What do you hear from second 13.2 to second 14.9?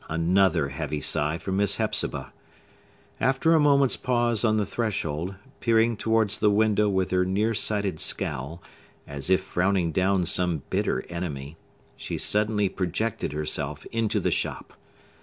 herself into the shop.